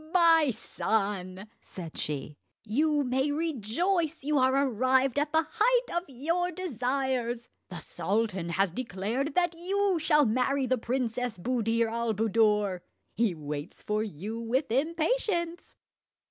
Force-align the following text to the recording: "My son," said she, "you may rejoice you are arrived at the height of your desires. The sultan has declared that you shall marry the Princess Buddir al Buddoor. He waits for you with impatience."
"My 0.11 0.49
son," 0.49 1.47
said 1.61 1.95
she, 1.95 2.39
"you 2.63 3.03
may 3.03 3.29
rejoice 3.31 4.23
you 4.23 4.39
are 4.39 4.55
arrived 4.67 5.19
at 5.19 5.31
the 5.31 5.45
height 5.47 5.95
of 5.95 6.05
your 6.07 6.49
desires. 6.51 7.47
The 7.69 7.77
sultan 7.77 8.49
has 8.49 8.71
declared 8.71 9.35
that 9.35 9.53
you 9.53 9.99
shall 9.99 10.25
marry 10.25 10.65
the 10.65 10.79
Princess 10.79 11.37
Buddir 11.37 11.87
al 11.87 12.15
Buddoor. 12.15 12.81
He 13.13 13.35
waits 13.35 13.83
for 13.83 14.01
you 14.01 14.39
with 14.39 14.71
impatience." 14.71 15.75